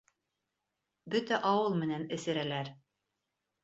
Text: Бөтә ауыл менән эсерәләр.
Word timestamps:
Бөтә 1.15 1.41
ауыл 1.51 1.79
менән 1.85 2.09
эсерәләр. 2.19 2.77